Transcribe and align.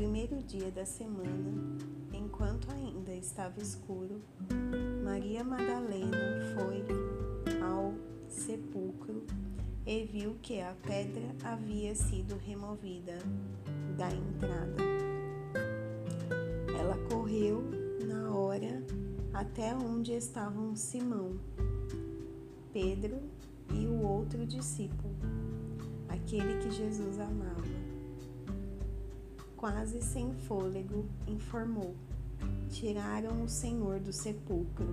primeiro 0.00 0.42
dia 0.44 0.70
da 0.70 0.86
semana, 0.86 1.76
enquanto 2.10 2.70
ainda 2.70 3.12
estava 3.12 3.60
escuro, 3.60 4.22
Maria 5.04 5.44
Madalena 5.44 6.40
foi 6.54 6.82
ao 7.62 7.92
sepulcro 8.26 9.26
e 9.84 10.06
viu 10.06 10.38
que 10.40 10.58
a 10.58 10.74
pedra 10.86 11.36
havia 11.44 11.94
sido 11.94 12.34
removida 12.38 13.18
da 13.98 14.08
entrada. 14.10 14.82
Ela 16.80 16.96
correu 17.10 17.62
na 18.06 18.34
hora 18.34 18.82
até 19.34 19.74
onde 19.74 20.14
estavam 20.14 20.74
Simão, 20.74 21.38
Pedro 22.72 23.20
e 23.74 23.86
o 23.86 24.00
outro 24.00 24.46
discípulo, 24.46 25.14
aquele 26.08 26.56
que 26.56 26.70
Jesus 26.70 27.20
amava. 27.20 27.89
Quase 29.60 30.00
sem 30.00 30.32
fôlego, 30.32 31.04
informou: 31.28 31.94
Tiraram 32.70 33.42
o 33.42 33.46
Senhor 33.46 34.00
do 34.00 34.10
sepulcro. 34.10 34.86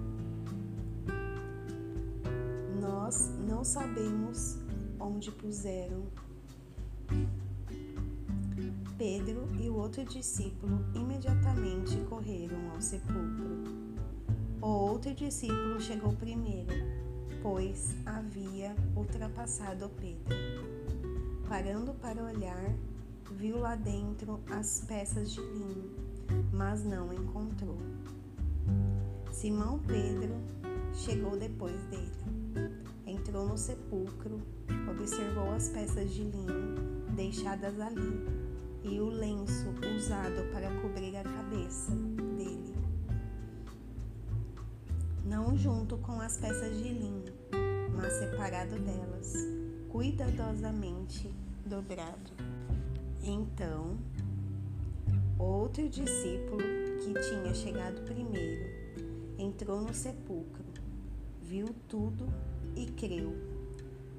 Nós 2.81 3.29
não 3.47 3.63
sabemos 3.63 4.57
onde 4.99 5.31
puseram. 5.31 6.03
Pedro 8.97 9.47
e 9.57 9.69
o 9.69 9.75
outro 9.77 10.03
discípulo 10.03 10.83
imediatamente 10.93 11.95
correram 12.09 12.69
ao 12.71 12.81
sepulcro. 12.81 13.63
O 14.61 14.67
outro 14.67 15.13
discípulo 15.13 15.79
chegou 15.79 16.11
primeiro, 16.11 16.73
pois 17.41 17.95
havia 18.05 18.75
ultrapassado 18.97 19.89
Pedro. 19.97 20.35
Parando 21.47 21.93
para 21.93 22.21
olhar, 22.21 22.75
viu 23.31 23.59
lá 23.59 23.75
dentro 23.75 24.39
as 24.49 24.83
peças 24.87 25.31
de 25.31 25.41
linho, 25.41 25.91
mas 26.51 26.83
não 26.83 27.13
encontrou. 27.13 27.77
Simão 29.31 29.79
Pedro 29.79 30.35
chegou 30.93 31.37
depois 31.37 31.79
dele. 31.85 32.11
Entrou 33.05 33.47
no 33.47 33.57
sepulcro, 33.57 34.41
observou 34.89 35.51
as 35.51 35.69
peças 35.69 36.11
de 36.11 36.23
linho 36.23 36.75
deixadas 37.15 37.79
ali 37.79 38.25
e 38.83 38.99
o 38.99 39.09
lenço 39.09 39.67
usado 39.95 40.51
para 40.51 40.69
cobrir 40.81 41.15
a 41.15 41.23
cabeça 41.23 41.91
dele. 41.91 42.75
Não 45.25 45.57
junto 45.57 45.97
com 45.97 46.21
as 46.21 46.37
peças 46.37 46.77
de 46.77 46.89
linho, 46.89 47.33
mas 47.95 48.13
separado 48.13 48.79
delas, 48.79 49.33
cuidadosamente 49.89 51.33
dobrado. 51.65 52.31
Então, 53.23 53.97
outro 55.37 55.87
discípulo 55.89 56.63
que 56.99 57.13
tinha 57.29 57.53
chegado 57.53 58.01
primeiro 58.05 58.69
entrou 59.37 59.81
no 59.81 59.93
sepulcro, 59.93 60.65
viu 61.41 61.67
tudo 61.87 62.27
e 62.75 62.85
creu. 62.85 63.33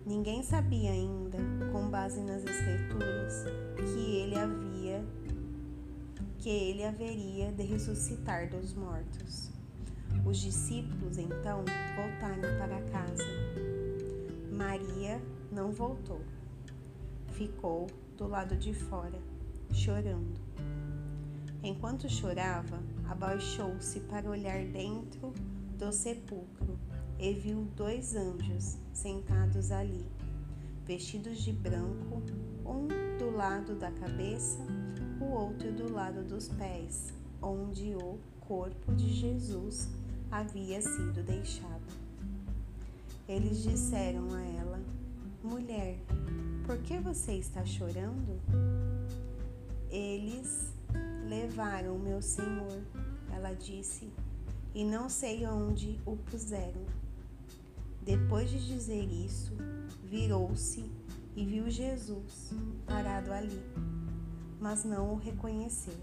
Ninguém 0.07 0.43
sabia 0.43 0.91
ainda, 0.91 1.39
com 1.73 1.89
base 1.91 2.21
nas 2.21 2.45
escrituras, 2.45 3.45
que 3.77 4.17
ele 4.17 4.37
havia 4.37 5.05
que 6.39 6.49
ele 6.49 6.85
haveria 6.85 7.51
de 7.51 7.65
ressuscitar 7.65 8.49
dos 8.49 8.73
mortos. 8.73 9.51
Os 10.25 10.39
discípulos 10.39 11.19
então 11.19 11.65
voltaram 11.97 12.59
para 12.59 12.81
casa. 12.91 13.25
Maria 14.53 15.21
não 15.51 15.73
voltou. 15.73 16.21
Ficou 17.33 17.89
do 18.19 18.27
lado 18.27 18.57
de 18.57 18.75
fora, 18.75 19.19
chorando. 19.73 20.41
Enquanto 21.63 22.09
chorava, 22.09 22.83
abaixou-se 23.09 24.01
para 24.01 24.29
olhar 24.29 24.65
dentro 24.67 25.33
do 25.79 25.93
sepulcro 25.93 26.77
e 27.17 27.33
viu 27.33 27.69
dois 27.77 28.17
anjos 28.17 28.77
sentados 28.93 29.71
ali, 29.71 30.05
vestidos 30.85 31.39
de 31.39 31.53
branco, 31.53 32.21
um 32.67 32.89
do 33.19 33.31
lado 33.31 33.77
da 33.77 33.93
cabeça, 33.93 34.59
o 35.21 35.25
outro 35.27 35.73
do 35.73 35.93
lado 35.93 36.25
dos 36.25 36.49
pés, 36.49 37.15
onde 37.41 37.95
o 37.95 38.19
corpo 38.41 38.93
de 38.97 39.13
Jesus 39.13 39.89
havia 40.29 40.83
sido 40.83 41.23
deixado. 41.23 41.87
Eles 43.29 43.63
disseram 43.63 44.33
a 44.33 44.43
ela: 44.43 44.81
Mulher, 45.45 45.99
por 46.69 46.77
que 46.83 46.99
você 46.99 47.33
está 47.33 47.65
chorando? 47.65 48.39
Eles 49.91 50.75
levaram 51.27 51.99
meu 51.99 52.21
senhor, 52.21 52.83
ela 53.33 53.55
disse, 53.55 54.13
e 54.75 54.85
não 54.85 55.09
sei 55.09 55.47
onde 55.47 55.99
o 56.05 56.15
puseram. 56.15 56.85
Depois 58.03 58.51
de 58.51 58.67
dizer 58.67 59.03
isso, 59.03 59.57
virou-se 60.05 60.85
e 61.35 61.47
viu 61.47 61.71
Jesus 61.71 62.53
parado 62.85 63.33
ali, 63.33 63.63
mas 64.61 64.85
não 64.85 65.15
o 65.15 65.17
reconheceu. 65.17 65.97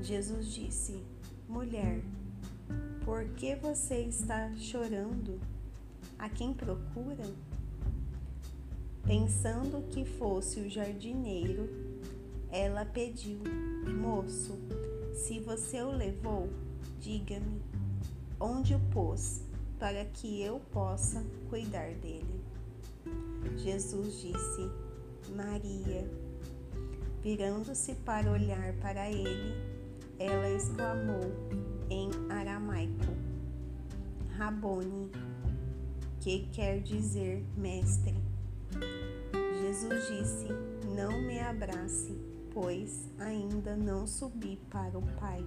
Jesus 0.00 0.52
disse: 0.52 1.00
Mulher, 1.48 2.02
por 3.04 3.24
que 3.36 3.54
você 3.54 3.98
está 3.98 4.52
chorando? 4.56 5.40
A 6.18 6.28
quem 6.28 6.52
procura? 6.52 7.51
Pensando 9.04 9.82
que 9.90 10.04
fosse 10.04 10.60
o 10.60 10.70
jardineiro, 10.70 11.68
ela 12.50 12.84
pediu: 12.84 13.40
Moço, 14.00 14.58
se 15.12 15.40
você 15.40 15.82
o 15.82 15.90
levou, 15.90 16.48
diga-me 17.00 17.60
onde 18.38 18.74
o 18.74 18.80
pôs 18.92 19.42
para 19.78 20.04
que 20.04 20.40
eu 20.40 20.60
possa 20.72 21.24
cuidar 21.50 21.92
dele. 21.94 22.40
Jesus 23.56 24.20
disse: 24.20 24.70
Maria. 25.34 26.08
Virando-se 27.22 27.94
para 27.96 28.30
olhar 28.30 28.72
para 28.74 29.10
ele, 29.10 29.54
ela 30.18 30.48
exclamou 30.50 31.32
em 31.90 32.10
aramaico: 32.30 33.12
Rabone, 34.36 35.10
que 36.20 36.48
quer 36.52 36.80
dizer 36.80 37.44
mestre. 37.56 38.21
Jesus 39.72 40.06
disse: 40.06 40.48
Não 40.94 41.22
me 41.22 41.40
abrace, 41.40 42.14
pois 42.52 43.08
ainda 43.18 43.74
não 43.74 44.06
subi 44.06 44.60
para 44.68 44.98
o 44.98 45.02
Pai. 45.18 45.42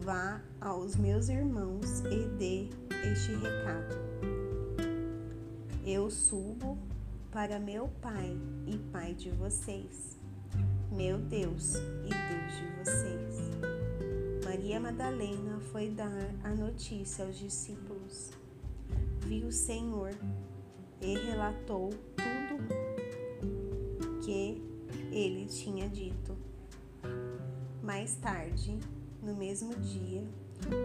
Vá 0.00 0.40
aos 0.60 0.96
meus 0.96 1.28
irmãos 1.28 2.00
e 2.10 2.26
dê 2.36 2.68
este 3.12 3.30
recado. 3.36 3.94
Eu 5.86 6.10
subo 6.10 6.76
para 7.30 7.60
meu 7.60 7.86
Pai 8.00 8.36
e 8.66 8.76
Pai 8.90 9.14
de 9.14 9.30
vocês, 9.30 10.18
meu 10.90 11.16
Deus 11.18 11.76
e 11.76 12.08
Deus 12.08 12.56
de 12.58 12.90
vocês. 12.90 14.44
Maria 14.44 14.80
Madalena 14.80 15.60
foi 15.70 15.90
dar 15.90 16.28
a 16.42 16.48
notícia 16.48 17.24
aos 17.24 17.38
discípulos. 17.38 18.32
Viu 19.20 19.46
o 19.46 19.52
Senhor 19.52 20.10
e 21.00 21.14
relatou 21.14 21.90
que 24.22 24.62
ele 25.10 25.46
tinha 25.46 25.88
dito. 25.88 26.36
Mais 27.82 28.14
tarde, 28.14 28.78
no 29.22 29.34
mesmo 29.34 29.74
dia, 29.76 30.24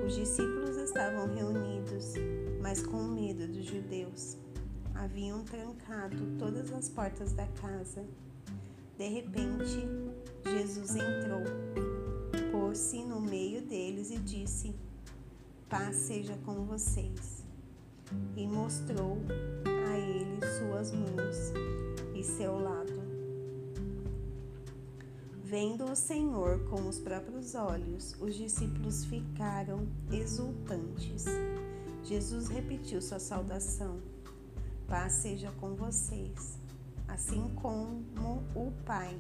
os 0.06 0.16
discípulos 0.16 0.76
estavam 0.78 1.34
reunidos, 1.34 2.14
mas 2.62 2.82
com 2.82 3.04
medo 3.04 3.48
dos 3.48 3.66
judeus. 3.66 4.38
Haviam 4.96 5.44
trancado 5.44 6.18
todas 6.40 6.74
as 6.74 6.90
portas 6.90 7.32
da 7.34 7.46
casa. 7.62 8.04
De 8.98 9.08
repente, 9.08 9.88
Jesus 10.44 10.96
entrou, 10.96 11.44
pôs-se 12.52 13.04
no 13.04 13.22
meio 13.22 13.62
deles 13.62 14.10
e 14.10 14.18
disse: 14.18 14.74
Paz 15.70 15.96
seja 15.96 16.36
com 16.44 16.66
vocês. 16.66 17.46
E 18.36 18.48
mostrou 18.48 19.18
a 19.88 20.00
eles 20.00 20.44
suas 20.58 20.92
mãos 20.94 21.54
e 22.16 22.24
seu 22.24 22.58
lado. 22.58 23.07
Vendo 25.50 25.86
o 25.86 25.96
Senhor 25.96 26.60
com 26.66 26.90
os 26.90 27.00
próprios 27.00 27.56
olhos, 27.56 28.14
os 28.20 28.36
discípulos 28.36 29.06
ficaram 29.06 29.88
exultantes. 30.12 31.24
Jesus 32.04 32.50
repetiu 32.50 33.02
sua 33.02 33.18
saudação: 33.18 34.02
Paz 34.90 35.14
seja 35.14 35.50
com 35.54 35.74
vocês. 35.74 36.60
Assim 37.08 37.50
como 37.62 38.44
o 38.54 38.74
Pai 38.86 39.18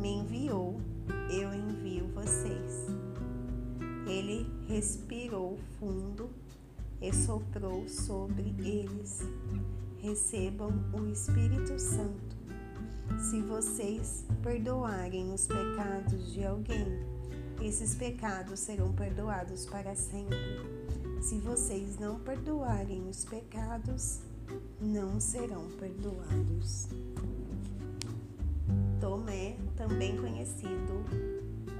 me 0.00 0.08
enviou, 0.08 0.80
eu 1.30 1.52
envio 1.52 2.08
vocês. 2.14 2.86
Ele 4.06 4.50
respirou 4.68 5.58
fundo 5.78 6.30
e 6.98 7.12
soprou 7.12 7.86
sobre 7.86 8.54
eles. 8.60 9.20
Recebam 9.98 10.70
o 10.94 11.12
Espírito 11.12 11.78
Santo. 11.78 12.27
Se 13.28 13.42
vocês 13.42 14.24
perdoarem 14.42 15.34
os 15.34 15.46
pecados 15.46 16.32
de 16.32 16.46
alguém, 16.46 16.86
esses 17.60 17.94
pecados 17.94 18.58
serão 18.58 18.90
perdoados 18.94 19.66
para 19.66 19.94
sempre. 19.94 20.38
Se 21.20 21.38
vocês 21.38 21.98
não 21.98 22.18
perdoarem 22.20 23.06
os 23.06 23.26
pecados, 23.26 24.20
não 24.80 25.20
serão 25.20 25.68
perdoados. 25.72 26.88
Tomé, 28.98 29.58
também 29.76 30.16
conhecido 30.16 31.04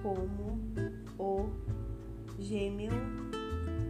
como 0.03 0.61
o 1.19 1.49
gêmeo, 2.39 2.93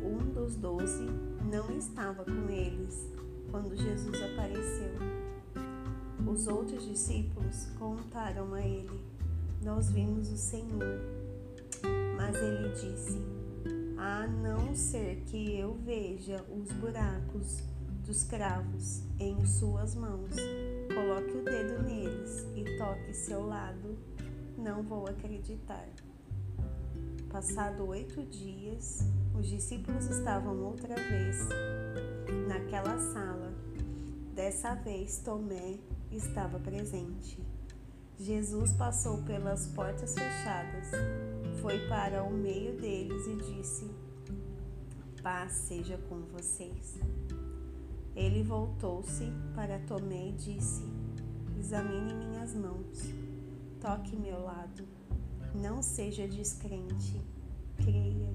um 0.05 0.33
dos 0.33 0.55
doze, 0.55 1.07
não 1.51 1.77
estava 1.77 2.25
com 2.25 2.49
eles 2.49 3.09
quando 3.51 3.77
Jesus 3.77 4.15
apareceu. 4.15 5.28
Os 6.31 6.47
outros 6.47 6.85
discípulos 6.85 7.69
contaram 7.79 8.53
a 8.53 8.61
ele: 8.61 9.01
Nós 9.63 9.91
vimos 9.91 10.31
o 10.31 10.37
Senhor. 10.37 11.01
Mas 12.17 12.37
ele 12.37 12.69
disse: 12.75 13.19
A 13.97 14.27
não 14.27 14.75
ser 14.75 15.23
que 15.25 15.59
eu 15.59 15.75
veja 15.75 16.45
os 16.51 16.71
buracos 16.73 17.63
dos 18.05 18.25
cravos 18.25 19.03
em 19.19 19.43
suas 19.47 19.95
mãos, 19.95 20.35
coloque 20.95 21.39
o 21.39 21.45
dedo 21.45 21.83
neles 21.83 22.47
e 22.55 22.77
toque 22.77 23.15
seu 23.15 23.47
lado, 23.47 23.97
não 24.59 24.83
vou 24.83 25.07
acreditar. 25.07 25.89
Passado 27.31 27.87
oito 27.87 28.23
dias, 28.25 29.01
os 29.35 29.47
discípulos 29.47 30.07
estavam 30.07 30.63
outra 30.63 30.95
vez 30.95 31.49
naquela 32.47 32.99
sala. 32.99 33.53
Dessa 34.35 34.75
vez, 34.75 35.19
Tomé 35.19 35.79
estava 36.11 36.59
presente. 36.59 37.39
Jesus 38.19 38.73
passou 38.73 39.23
pelas 39.23 39.69
portas 39.69 40.15
fechadas, 40.15 40.91
foi 41.61 41.87
para 41.89 42.25
o 42.25 42.33
meio 42.33 42.77
deles 42.81 43.27
e 43.27 43.37
disse: 43.37 43.91
Paz 45.23 45.53
seja 45.53 45.97
com 46.09 46.21
vocês. 46.33 46.99
Ele 48.17 48.43
voltou-se 48.43 49.31
para 49.55 49.79
Tomé 49.81 50.31
e 50.31 50.33
disse: 50.33 50.83
Examine 51.59 52.13
minhas 52.15 52.55
mãos, 52.55 53.15
toque 53.81 54.17
meu 54.17 54.43
lado, 54.43 54.85
não 55.55 55.81
seja 55.81 56.27
descrente, 56.27 57.21
creia. 57.77 58.35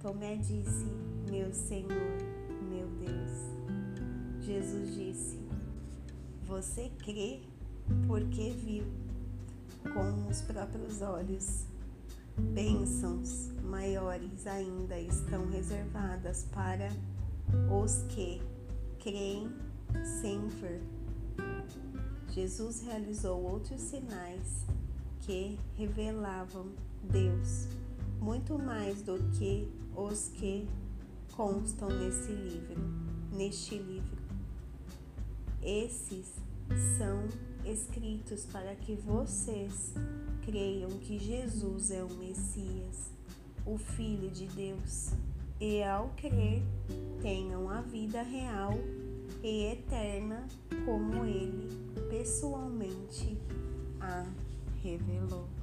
Tomé 0.00 0.36
disse: 0.36 0.86
Meu 1.30 1.52
Senhor, 1.54 2.18
meu 2.68 2.86
Deus. 2.98 4.44
Jesus 4.44 4.94
disse: 4.94 5.38
Você 6.48 6.90
crê 7.04 7.40
porque 8.06 8.50
viu 8.50 8.84
com 9.92 10.26
os 10.30 10.40
próprios 10.40 11.02
olhos. 11.02 11.66
Bênçãos 12.54 13.50
maiores 13.62 14.46
ainda 14.46 14.98
estão 14.98 15.46
reservadas 15.50 16.46
para 16.50 16.88
os 17.70 18.02
que 18.14 18.40
creem 18.98 19.52
sem 20.22 20.48
ver. 20.48 20.82
Jesus 22.30 22.80
realizou 22.80 23.42
outros 23.42 23.82
sinais 23.82 24.64
que 25.20 25.58
revelavam 25.76 26.72
Deus, 27.02 27.68
muito 28.20 28.58
mais 28.58 29.02
do 29.02 29.18
que 29.38 29.70
os 29.94 30.28
que 30.28 30.66
constam 31.36 31.90
nesse 31.90 32.32
livro, 32.32 32.80
neste 33.32 33.76
livro. 33.76 34.27
Esses 35.62 36.26
são 36.96 37.28
escritos 37.64 38.44
para 38.46 38.74
que 38.74 38.94
vocês 38.94 39.92
creiam 40.44 40.90
que 40.90 41.18
Jesus 41.18 41.90
é 41.90 42.02
o 42.02 42.10
Messias, 42.14 43.10
o 43.66 43.76
Filho 43.76 44.30
de 44.30 44.46
Deus, 44.46 45.10
e 45.60 45.82
ao 45.82 46.10
crer 46.16 46.62
tenham 47.20 47.68
a 47.68 47.80
vida 47.80 48.22
real 48.22 48.72
e 49.42 49.72
eterna 49.72 50.46
como 50.84 51.24
ele 51.24 51.68
pessoalmente 52.08 53.36
a 54.00 54.24
revelou. 54.82 55.57